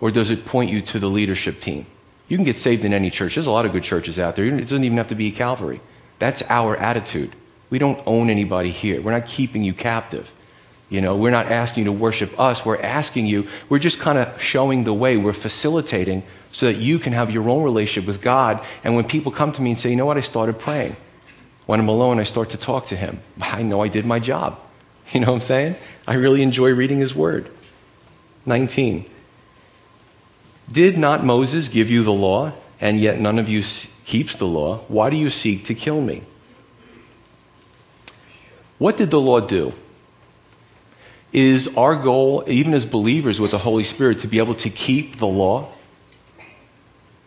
[0.00, 1.86] Or does it point you to the leadership team?
[2.28, 3.34] You can get saved in any church.
[3.34, 4.44] There's a lot of good churches out there.
[4.46, 5.80] It doesn't even have to be Calvary.
[6.18, 7.34] That's our attitude.
[7.70, 9.02] We don't own anybody here.
[9.02, 10.32] We're not keeping you captive.
[10.88, 12.64] You know, we're not asking you to worship us.
[12.64, 15.16] We're asking you, we're just kind of showing the way.
[15.16, 18.64] We're facilitating so that you can have your own relationship with God.
[18.84, 20.96] And when people come to me and say, you know what, I started praying.
[21.66, 23.20] When I'm alone, I start to talk to Him.
[23.40, 24.60] I know I did my job.
[25.12, 25.76] You know what I'm saying?
[26.08, 27.50] I really enjoy reading His Word.
[28.46, 29.04] 19.
[30.72, 33.62] Did not Moses give you the law, and yet none of you
[34.06, 34.78] keeps the law?
[34.88, 36.22] Why do you seek to kill me?
[38.78, 39.74] What did the law do?
[41.32, 45.18] Is our goal, even as believers with the Holy Spirit, to be able to keep
[45.18, 45.68] the law?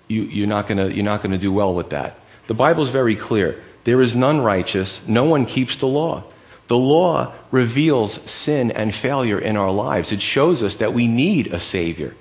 [0.07, 2.19] You, you're not going to do well with that.
[2.47, 3.63] The Bible is very clear.
[3.87, 6.25] There is none righteous, no one keeps the law.
[6.67, 10.11] The law reveals sin and failure in our lives.
[10.11, 12.13] It shows us that we need a Savior.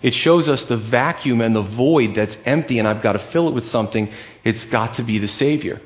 [0.00, 3.48] It shows us the vacuum and the void that's empty, and I've got to fill
[3.48, 4.10] it with something.
[4.44, 5.82] It's got to be the Savior.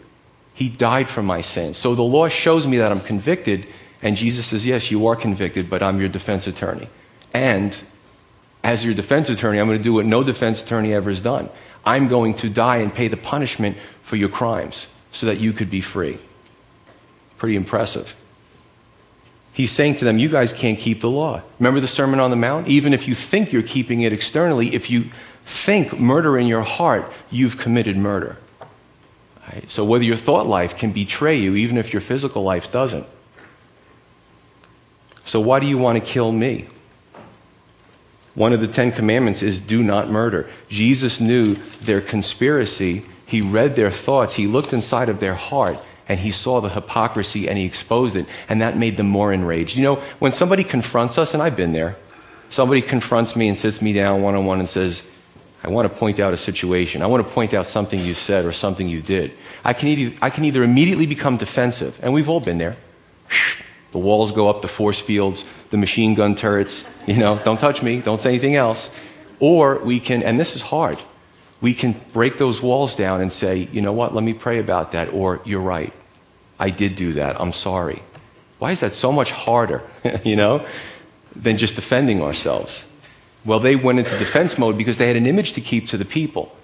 [0.53, 1.79] He died for my sins.
[1.79, 3.67] So the law shows me that I'm convicted,
[4.03, 6.89] and Jesus says, Yes, you are convicted, but I'm your defense attorney.
[7.33, 7.77] And
[8.63, 11.51] as your defense attorney, I'm going to do what no defense attorney ever has done.
[11.85, 15.71] I'm going to die and pay the punishment for your crimes so that you could
[15.71, 16.19] be free.
[17.39, 18.15] Pretty impressive.
[19.55, 21.41] He's saying to them, You guys can't keep the law.
[21.59, 22.69] Remember the Sermon on the Mount?
[22.69, 25.11] Even if you think you're keeping it externally, if you
[25.45, 28.37] think murder in your heart, you've committed murder.
[29.49, 29.71] Right?
[29.71, 33.07] So whether your thought life can betray you, even if your physical life doesn't.
[35.25, 36.67] So why do you want to kill me?
[38.35, 40.51] One of the Ten Commandments is do not murder.
[40.69, 43.05] Jesus knew their conspiracy.
[43.35, 44.35] He read their thoughts.
[44.35, 48.27] He looked inside of their heart and he saw the hypocrisy and he exposed it,
[48.49, 49.77] and that made them more enraged.
[49.77, 51.97] You know, when somebody confronts us, and I've been there,
[52.49, 55.03] somebody confronts me and sits me down one on one and says,
[55.65, 57.03] I want to point out a situation.
[57.03, 59.37] I want to point out something you said or something you did.
[59.65, 62.77] I can, either, I can either immediately become defensive, and we've all been there.
[63.91, 67.83] The walls go up, the force fields, the machine gun turrets, you know, don't touch
[67.83, 68.91] me, don't say anything else.
[69.41, 71.01] Or we can, and this is hard,
[71.65, 74.93] we can break those walls down and say, you know what, let me pray about
[74.93, 75.95] that, or you're right.
[76.61, 77.41] I did do that.
[77.41, 78.03] I'm sorry.
[78.59, 79.83] Why is that so much harder,
[80.25, 80.67] you know,
[81.35, 82.85] than just defending ourselves?
[83.47, 86.05] Well, they went into defense mode because they had an image to keep to the
[86.05, 86.55] people.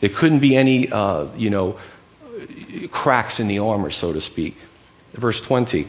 [0.00, 1.78] There couldn't be any, uh, you know,
[2.90, 4.56] cracks in the armor, so to speak.
[5.12, 5.86] Verse 20.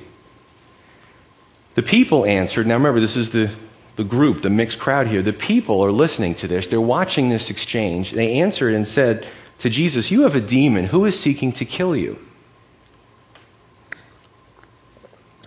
[1.73, 2.67] The people answered.
[2.67, 3.49] Now remember, this is the
[3.95, 6.67] the group, the mixed crowd here, the people are listening to this.
[6.67, 8.11] They're watching this exchange.
[8.11, 9.27] They answered and said
[9.59, 10.85] to Jesus, You have a demon.
[10.85, 12.19] Who is seeking to kill you?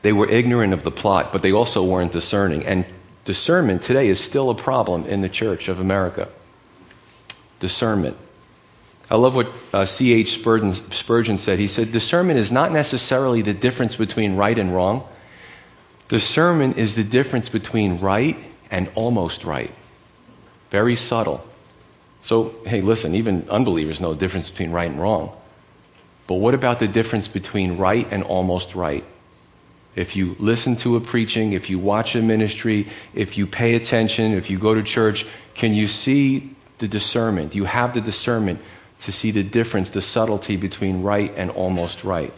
[0.02, 2.64] They were ignorant of the plot, but they also weren't discerning.
[2.64, 2.86] And
[3.24, 6.28] discernment today is still a problem in the church of America.
[7.60, 8.16] Discernment.
[9.10, 10.34] I love what uh, C.H.
[10.34, 11.58] Spurgeon, Spurgeon said.
[11.58, 15.06] He said, Discernment is not necessarily the difference between right and wrong
[16.08, 18.36] Discernment is the difference between right
[18.70, 19.72] and almost right.
[20.70, 21.44] Very subtle.
[22.22, 25.32] So, hey, listen, even unbelievers know the difference between right and wrong.
[26.26, 29.04] But what about the difference between right and almost right?
[29.96, 34.32] If you listen to a preaching, if you watch a ministry, if you pay attention,
[34.32, 37.52] if you go to church, can you see the discernment?
[37.52, 38.60] Do you have the discernment
[39.00, 42.32] to see the difference, the subtlety between right and almost right?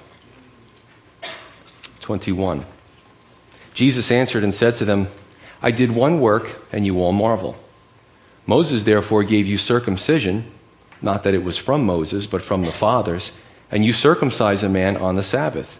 [2.00, 2.64] 21.
[3.74, 5.08] Jesus answered and said to them,
[5.62, 7.56] I did one work, and you all marvel.
[8.46, 10.50] Moses therefore gave you circumcision,
[11.02, 13.32] not that it was from Moses, but from the fathers,
[13.70, 15.78] and you circumcise a man on the Sabbath.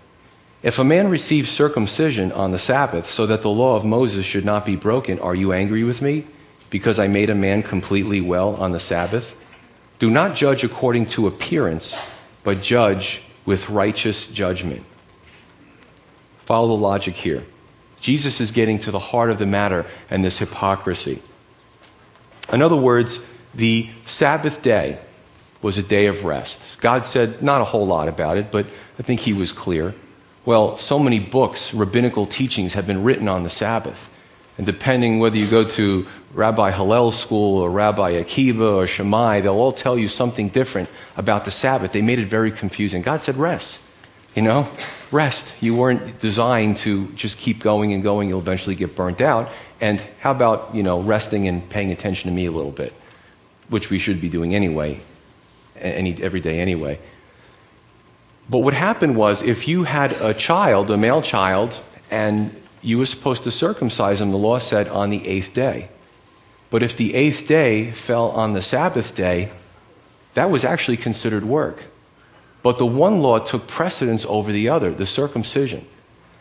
[0.62, 4.44] If a man receives circumcision on the Sabbath, so that the law of Moses should
[4.44, 6.26] not be broken, are you angry with me
[6.68, 9.34] because I made a man completely well on the Sabbath?
[9.98, 11.94] Do not judge according to appearance,
[12.44, 14.84] but judge with righteous judgment.
[16.44, 17.44] Follow the logic here.
[18.00, 21.22] Jesus is getting to the heart of the matter and this hypocrisy.
[22.52, 23.20] In other words,
[23.54, 24.98] the Sabbath day
[25.62, 26.78] was a day of rest.
[26.80, 28.66] God said not a whole lot about it, but
[28.98, 29.94] I think he was clear.
[30.44, 34.08] Well, so many books, rabbinical teachings have been written on the Sabbath.
[34.56, 39.54] And depending whether you go to Rabbi Hillel's school or Rabbi Akiba or Shammai, they'll
[39.54, 41.92] all tell you something different about the Sabbath.
[41.92, 43.02] They made it very confusing.
[43.02, 43.78] God said, rest.
[44.34, 44.70] You know,
[45.10, 45.52] rest.
[45.60, 48.28] You weren't designed to just keep going and going.
[48.28, 49.50] You'll eventually get burnt out.
[49.80, 52.92] And how about, you know, resting and paying attention to me a little bit,
[53.68, 55.00] which we should be doing anyway,
[55.76, 57.00] any, every day anyway.
[58.48, 63.06] But what happened was if you had a child, a male child, and you were
[63.06, 65.88] supposed to circumcise him, the law said on the eighth day.
[66.70, 69.50] But if the eighth day fell on the Sabbath day,
[70.34, 71.84] that was actually considered work.
[72.62, 75.86] But the one law took precedence over the other, the circumcision.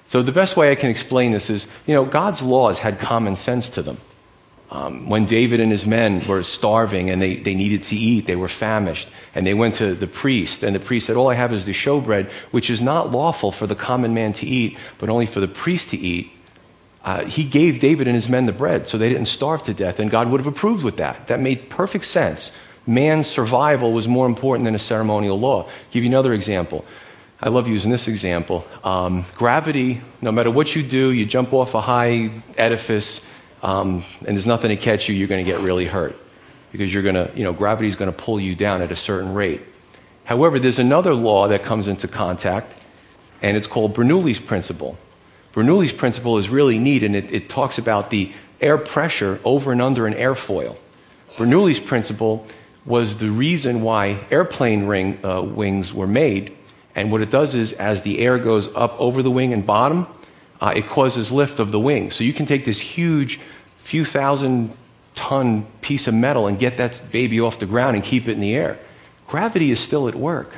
[0.08, 3.36] So the best way I can explain this is, you know, God's laws had common
[3.36, 3.98] sense to them.
[4.72, 8.36] Um, when David and his men were starving and they, they needed to eat, they
[8.36, 11.52] were famished, and they went to the priest, and the priest said, All I have
[11.52, 15.26] is the showbread, which is not lawful for the common man to eat, but only
[15.26, 16.32] for the priest to eat.
[17.04, 20.00] Uh, he gave David and his men the bread so they didn't starve to death,
[20.00, 21.28] and God would have approved with that.
[21.28, 22.52] That made perfect sense.
[22.90, 25.66] Man's survival was more important than a ceremonial law.
[25.66, 26.84] I'll give you another example.
[27.40, 28.66] I love using this example.
[28.84, 33.22] Um, gravity, no matter what you do, you jump off a high edifice,
[33.62, 36.18] um, and there's nothing to catch you, you're going to get really hurt
[36.72, 38.96] because you're going to, you know, gravity is going to pull you down at a
[38.96, 39.62] certain rate.
[40.24, 42.76] However, there's another law that comes into contact,
[43.44, 44.98] and it's called Bernoulli's principle.
[45.54, 49.80] Bernoulli's principle is really neat, and it, it talks about the air pressure over and
[49.82, 50.76] under an airfoil.
[51.38, 52.48] Bernoulli's principle
[52.90, 56.58] was the reason why airplane ring, uh, wings were made.
[56.96, 60.08] And what it does is, as the air goes up over the wing and bottom,
[60.60, 62.10] uh, it causes lift of the wing.
[62.10, 63.40] So you can take this huge,
[63.84, 64.76] few thousand
[65.14, 68.40] ton piece of metal and get that baby off the ground and keep it in
[68.40, 68.80] the air.
[69.28, 70.56] Gravity is still at work.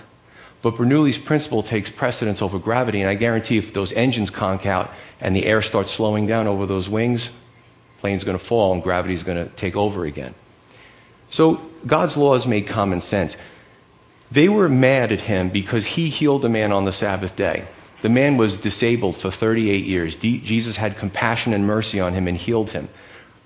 [0.61, 4.91] But Bernoulli's principle takes precedence over gravity, and I guarantee if those engines conk out
[5.19, 7.31] and the air starts slowing down over those wings,
[7.99, 10.33] plane's going to fall and gravity's going to take over again.
[11.29, 13.35] So God's laws made common sense.
[14.31, 17.65] They were mad at him because he healed a man on the Sabbath day.
[18.01, 20.15] The man was disabled for 38 years.
[20.15, 22.89] Jesus had compassion and mercy on him and healed him.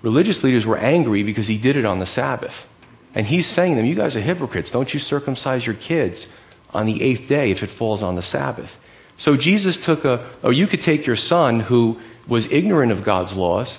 [0.02, 2.66] Religious leaders were angry because he did it on the Sabbath.
[3.14, 4.70] And he's saying to them, You guys are hypocrites.
[4.70, 6.26] Don't you circumcise your kids
[6.72, 8.78] on the eighth day if it falls on the Sabbath?
[9.16, 13.34] So Jesus took a, or you could take your son who was ignorant of God's
[13.34, 13.78] laws,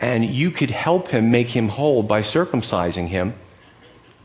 [0.00, 3.34] and you could help him make him whole by circumcising him.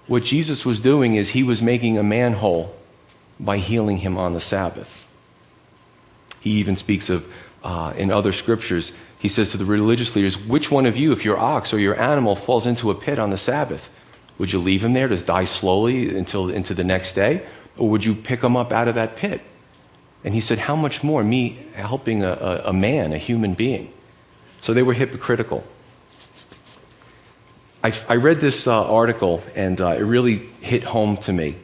[0.07, 2.75] What Jesus was doing is he was making a man whole
[3.39, 4.89] by healing him on the Sabbath.
[6.39, 7.25] He even speaks of,
[7.63, 11.23] uh, in other scriptures, he says to the religious leaders, Which one of you, if
[11.23, 13.89] your ox or your animal falls into a pit on the Sabbath,
[14.37, 17.45] would you leave him there to die slowly until into the next day?
[17.77, 19.41] Or would you pick him up out of that pit?
[20.23, 23.93] And he said, How much more me helping a, a, a man, a human being?
[24.61, 25.63] So they were hypocritical.
[27.83, 31.57] I, I read this uh, article and uh, it really hit home to me.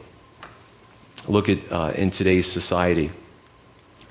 [1.28, 3.12] Look at uh, in today's society.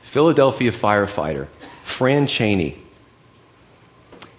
[0.02, 1.48] Philadelphia firefighter,
[1.84, 2.82] Fran Cheney.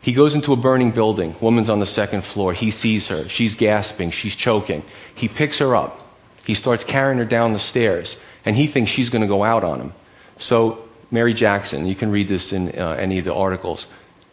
[0.00, 1.34] He goes into a burning building.
[1.40, 2.54] Woman's on the second floor.
[2.54, 3.28] He sees her.
[3.28, 4.10] She's gasping.
[4.10, 4.82] She's choking.
[5.14, 6.00] He picks her up.
[6.46, 9.64] He starts carrying her down the stairs, and he thinks she's going to go out
[9.64, 9.92] on him.
[10.38, 13.86] So, Mary Jackson, you can read this in uh, any of the articles.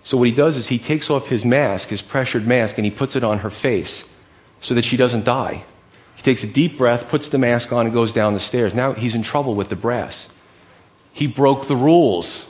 [0.06, 2.92] So, what he does is he takes off his mask, his pressured mask, and he
[2.92, 4.08] puts it on her face
[4.62, 5.66] so that she doesn't die.
[6.16, 8.76] He takes a deep breath, puts the mask on, and goes down the stairs.
[8.76, 10.30] Now he's in trouble with the brass.
[11.12, 12.48] He broke the rules.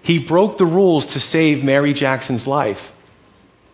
[0.00, 2.94] He broke the rules to save Mary Jackson's life.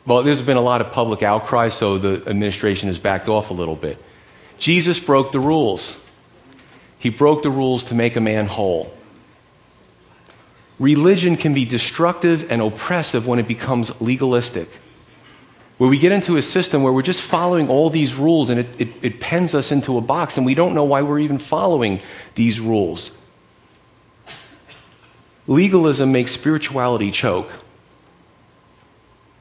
[0.04, 3.54] Well, there's been a lot of public outcry, so the administration has backed off a
[3.54, 4.02] little bit.
[4.58, 6.00] Jesus broke the rules.
[6.98, 8.92] He broke the rules to make a man whole.
[10.78, 14.68] Religion can be destructive and oppressive when it becomes legalistic.
[15.78, 18.68] Where we get into a system where we're just following all these rules and it,
[18.78, 22.00] it, it pens us into a box and we don't know why we're even following
[22.34, 23.10] these rules.
[25.46, 27.50] Legalism makes spirituality choke.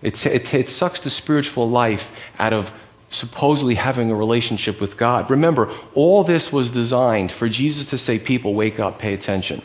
[0.02, 2.74] It, it, it, sucks the spiritual life out of
[3.10, 5.30] supposedly having a relationship with God.
[5.30, 9.62] Remember, all this was designed for Jesus to say, People, wake up, pay attention.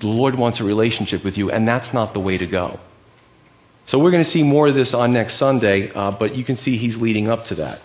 [0.00, 2.78] The Lord wants a relationship with you, and that's not the way to go.
[3.86, 6.56] So we're going to see more of this on next Sunday, uh, but you can
[6.56, 7.80] see he's leading up to that.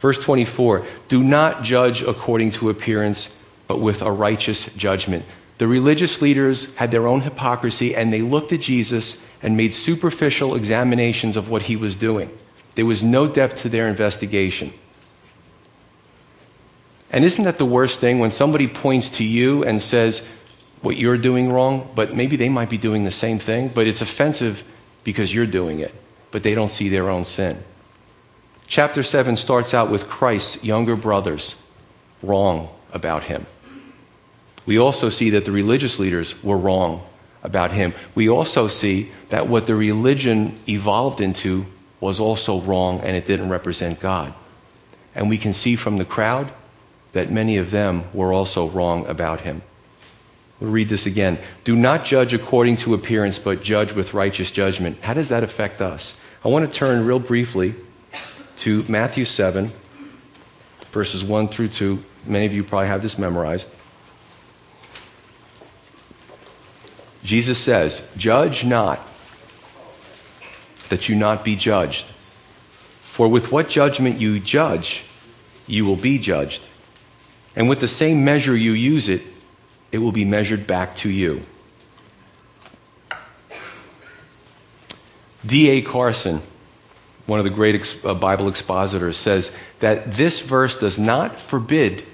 [0.00, 3.28] Verse 24 Do not judge according to appearance,
[3.66, 5.24] but with a righteous judgment.
[5.58, 10.54] The religious leaders had their own hypocrisy, and they looked at Jesus and made superficial
[10.54, 12.30] examinations of what he was doing.
[12.76, 14.72] There was no depth to their investigation.
[17.10, 20.22] And isn't that the worst thing when somebody points to you and says
[20.82, 24.02] what you're doing wrong, but maybe they might be doing the same thing, but it's
[24.02, 24.62] offensive
[25.04, 25.94] because you're doing it,
[26.30, 27.62] but they don't see their own sin?
[28.66, 31.54] Chapter 7 starts out with Christ's younger brothers
[32.22, 33.46] wrong about him.
[34.66, 37.06] We also see that the religious leaders were wrong
[37.42, 37.94] about him.
[38.14, 41.64] We also see that what the religion evolved into
[42.00, 44.34] was also wrong and it didn't represent God.
[45.14, 46.52] And we can see from the crowd
[47.12, 49.62] that many of them were also wrong about him.
[50.60, 51.38] We'll read this again.
[51.64, 54.98] Do not judge according to appearance, but judge with righteous judgment.
[55.02, 56.14] How does that affect us?
[56.44, 57.74] I want to turn real briefly
[58.58, 59.72] to Matthew 7,
[60.90, 62.02] verses 1 through 2.
[62.26, 63.68] Many of you probably have this memorized.
[67.22, 69.00] Jesus says, Judge not,
[70.88, 72.06] that you not be judged.
[73.02, 75.02] For with what judgment you judge,
[75.66, 76.62] you will be judged.
[77.58, 79.20] And with the same measure you use it,
[79.90, 81.42] it will be measured back to you.
[85.44, 85.82] D.A.
[85.82, 86.40] Carson,
[87.26, 89.50] one of the great ex- uh, Bible expositors, says
[89.80, 92.04] that this verse does not forbid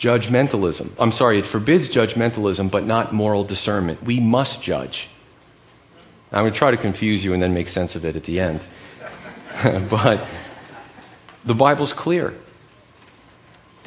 [0.00, 0.90] judgmentalism.
[0.98, 4.02] I'm sorry, it forbids judgmentalism, but not moral discernment.
[4.02, 5.08] We must judge.
[6.32, 8.40] I'm going to try to confuse you and then make sense of it at the
[8.40, 8.66] end.
[9.88, 10.26] but
[11.44, 12.34] the Bible's clear.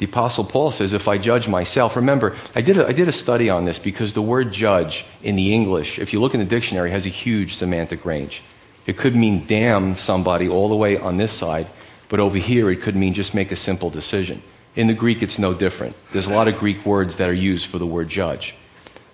[0.02, 3.12] The Apostle Paul says, if I judge myself, remember, I did, a, I did a
[3.12, 6.44] study on this because the word judge in the English, if you look in the
[6.44, 8.42] dictionary, has a huge semantic range.
[8.84, 11.68] It could mean damn somebody all the way on this side,
[12.08, 14.42] but over here it could mean just make a simple decision.
[14.74, 15.94] In the Greek, it's no different.
[16.10, 18.56] There's a lot of Greek words that are used for the word judge.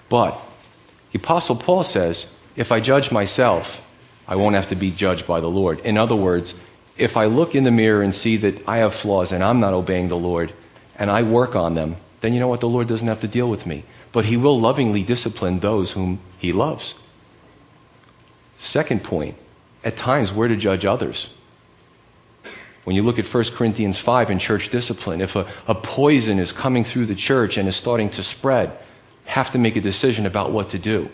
[0.08, 0.40] But
[1.12, 3.78] the Apostle Paul says, if I judge myself,
[4.26, 5.80] I won't have to be judged by the Lord.
[5.80, 6.54] In other words,
[6.96, 9.74] if I look in the mirror and see that I have flaws and I'm not
[9.74, 10.54] obeying the Lord,
[10.98, 12.60] and I work on them, then you know what?
[12.60, 13.84] The Lord doesn't have to deal with me.
[14.12, 16.94] But He will lovingly discipline those whom He loves.
[18.58, 19.36] Second point,
[19.84, 21.28] at times we're to judge others.
[22.84, 26.52] When you look at 1 Corinthians 5 in church discipline, if a, a poison is
[26.52, 28.76] coming through the church and is starting to spread,
[29.26, 31.10] have to make a decision about what to do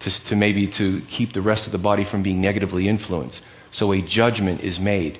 [0.00, 3.42] to, to maybe to keep the rest of the body from being negatively influenced.
[3.70, 5.18] So a judgment is made.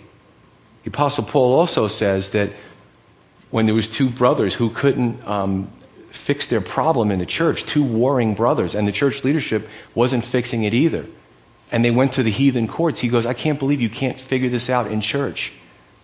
[0.84, 2.50] The Apostle Paul also says that
[3.52, 5.70] when there was two brothers who couldn't um,
[6.10, 10.64] fix their problem in the church, two warring brothers, and the church leadership wasn't fixing
[10.64, 11.06] it either.
[11.70, 12.98] And they went to the heathen courts.
[12.98, 15.52] He goes, I can't believe you can't figure this out in church.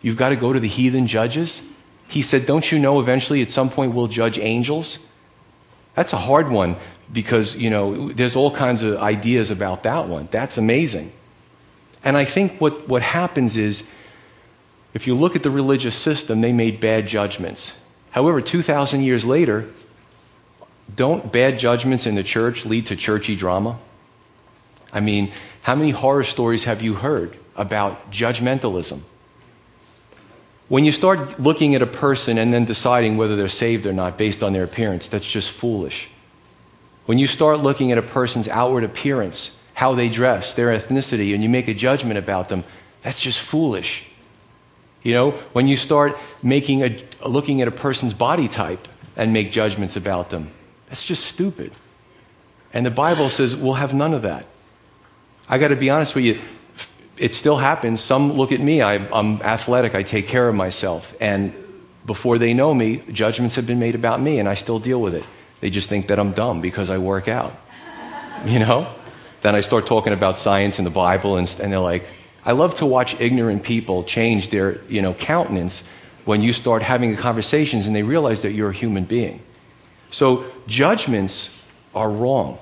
[0.03, 1.63] You've got to go to the heathen judges?
[2.07, 4.99] He said, Don't you know eventually at some point we'll judge angels?
[5.95, 6.77] That's a hard one
[7.13, 10.29] because, you know, there's all kinds of ideas about that one.
[10.31, 11.13] That's amazing.
[12.05, 13.83] And I think what, what happens is,
[14.95, 17.73] if you look at the religious system, they made bad judgments.
[18.11, 19.69] However, 2,000 years later,
[20.95, 23.79] don't bad judgments in the church lead to churchy drama?
[24.93, 25.33] I mean,
[25.63, 29.03] how many horror stories have you heard about judgmentalism?
[30.69, 34.19] When you start looking at a person and then deciding whether they're saved or not
[34.19, 36.09] based on their appearance, that's just foolish.
[37.07, 41.43] When you start looking at a person's outward appearance, how they dress, their ethnicity, and
[41.43, 42.65] you make a judgment about them,
[43.03, 44.05] that's just foolish.
[45.03, 49.53] You know, when you start making a, looking at a person's body type and make
[49.53, 50.51] judgments about them,
[50.89, 51.73] that's just stupid.
[52.73, 54.47] And the Bible says we'll have none of that.
[55.49, 56.41] I got to be honest with you,
[57.17, 58.01] it still happens.
[58.01, 61.15] Some look at me, I, am athletic, I take care of myself.
[61.21, 61.55] And
[62.07, 65.15] before they know me, judgments have been made about me, and I still deal with
[65.15, 65.25] it.
[65.61, 67.55] They just think that I'm dumb because I work out.
[68.45, 68.95] You know?
[69.41, 72.07] Then I start talking about science and the Bible, and, and they're like,
[72.49, 75.85] I love to watch ignorant people change their you know, countenance
[76.25, 79.43] when you start having conversations and they realize that you're a human being.
[80.11, 81.51] So judgments
[81.95, 82.57] are wrong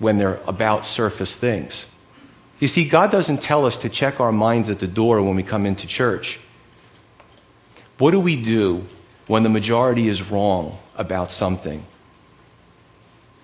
[0.00, 1.86] when they're about surface things.
[2.58, 5.44] You see, God doesn't tell us to check our minds at the door when we
[5.44, 6.40] come into church.
[7.98, 8.84] What do we do
[9.28, 11.86] when the majority is wrong about something?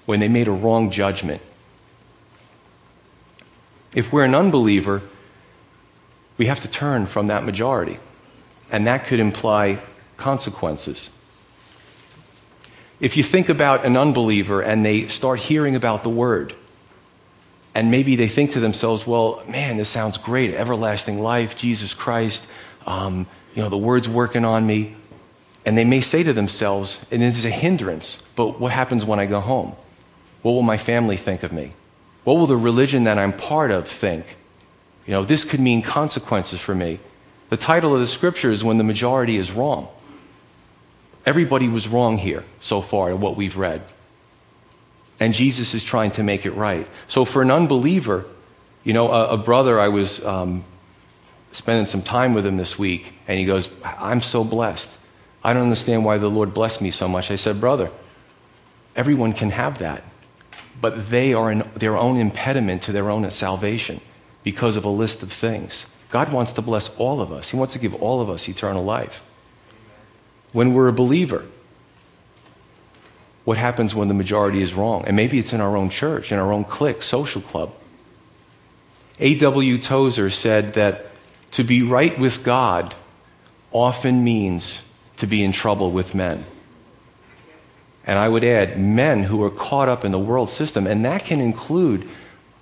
[0.07, 1.41] When they made a wrong judgment?
[3.95, 5.03] If we're an unbeliever,
[6.39, 7.99] we have to turn from that majority.
[8.71, 9.81] And that could imply
[10.17, 11.11] consequences.
[13.01, 16.55] If you think about an unbeliever and they start hearing about the word,
[17.75, 20.55] and maybe they think to themselves, well, man, this sounds great.
[20.55, 22.47] Everlasting life, Jesus Christ,
[22.87, 24.97] um, you know, the word's working on me.
[25.65, 29.21] And they may say to themselves, and it is a hindrance, but what happens when
[29.21, 29.77] I go home?
[30.43, 31.75] What will my family think of me?
[32.25, 34.38] What will the religion that I'm part of think?
[35.09, 37.01] You know, this could mean consequences for me.
[37.49, 39.89] The title of the scripture is When the Majority is Wrong.
[41.25, 43.83] Everybody was wrong here so far in what we've read.
[45.19, 46.87] And Jesus is trying to make it right.
[47.09, 48.27] So for an unbeliever,
[48.85, 50.63] you know, a, a brother, I was um,
[51.53, 54.91] spending some time with him this week, and he goes, I'm so blessed.
[55.43, 57.31] I don't understand why the Lord blessed me so much.
[57.31, 57.91] I said, Brother,
[58.95, 60.05] everyone can have that,
[60.83, 64.03] but they are in their own impediment to their own salvation
[64.43, 65.87] because of a list of things.
[66.11, 68.85] God wants to bless all of us, He wants to give all of us eternal
[68.85, 69.23] life.
[70.53, 71.45] When we're a believer,
[73.45, 75.05] what happens when the majority is wrong?
[75.07, 77.73] And maybe it's in our own church, in our own clique, social club.
[79.21, 79.79] A.W.
[79.79, 81.07] Tozer said that
[81.53, 82.95] to be right with God
[83.73, 84.83] often means
[85.17, 86.45] to be in trouble with men.
[88.07, 91.25] And I would add, men who are caught up in the world system, and that
[91.25, 92.09] can include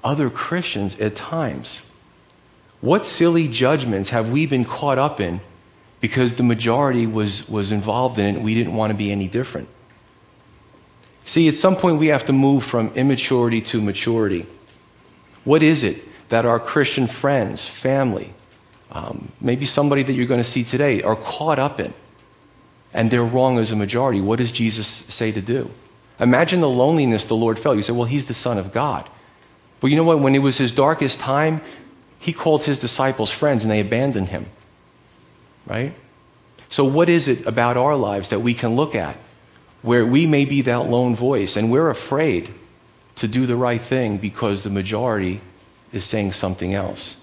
[0.07, 1.83] other Christians at times.
[2.81, 5.41] What silly judgments have we been caught up in
[6.01, 9.29] because the majority was, was involved in it and we didn't want to be any
[9.29, 9.69] different?
[11.25, 14.47] See, at some point we have to move from immaturity to maturity.
[15.45, 18.33] What is it that our Christian friends, family,
[18.93, 21.93] um, maybe somebody that you're going to see today are caught up in?
[22.97, 25.71] and they're wrong as a majority, what does Jesus say to do?
[26.19, 27.77] Imagine the loneliness the Lord felt.
[27.77, 29.07] You say, well, he's the Son of God.
[29.87, 30.21] You know what?
[30.21, 31.61] When it was his darkest time,
[32.19, 34.47] he called his disciples friends and they abandoned him.
[35.67, 35.95] Right?
[36.69, 39.17] So, what is it about our lives that we can look at
[39.83, 42.53] where we may be that lone voice and we're afraid
[43.17, 45.41] to do the right thing because the majority
[45.93, 47.17] is saying something else?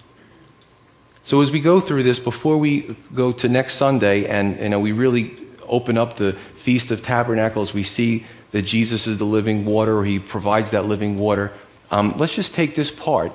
[1.24, 4.80] So, as we go through this, before we go to next Sunday and you know,
[4.80, 9.64] we really open up the Feast of Tabernacles, we see that Jesus is the living
[9.64, 11.52] water, or he provides that living water.
[11.94, 13.30] Um, let's just take this part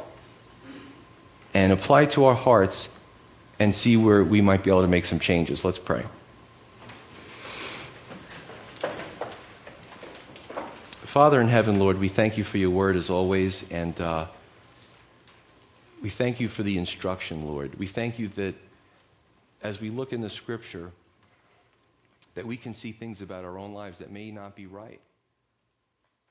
[1.54, 2.90] and apply it to our hearts
[3.58, 5.64] and see where we might be able to make some changes.
[5.64, 6.06] Let's pray.
[11.06, 14.28] Father in heaven, Lord, we thank you for your word as always, and uh,
[16.02, 17.76] we thank you for the instruction, Lord.
[17.80, 18.56] We thank you that
[19.64, 20.92] as we look in the scripture,
[22.36, 25.00] that we can see things about our own lives that may not be right,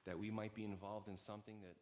[0.06, 1.74] that we might be involved in something that